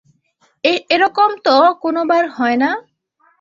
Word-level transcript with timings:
এরকম 0.89 1.29
তো 1.45 1.55
কোনোবার 1.83 2.23
হয় 2.29 2.57
না? 2.57 2.69